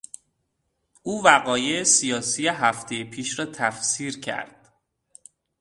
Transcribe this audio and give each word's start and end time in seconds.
او 1.03 1.23
وقایع 1.23 1.83
سیاسی 1.83 2.47
هفتهی 2.47 3.03
پیش 3.03 3.39
را 3.39 3.45
تفسیر 3.45 4.19
کرد. 4.19 4.73